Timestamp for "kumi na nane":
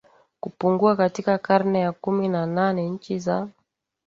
1.91-2.89